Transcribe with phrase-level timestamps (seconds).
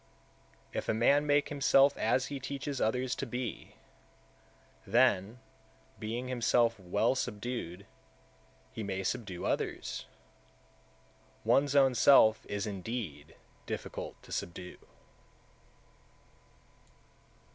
[0.73, 0.77] 159.
[0.79, 3.75] If a man make himself as he teaches others to be,
[4.87, 5.37] then,
[5.99, 7.85] being himself well subdued,
[8.71, 10.07] he may subdue (others);
[11.43, 13.35] one's own self is indeed
[13.67, 14.79] difficult to subdue.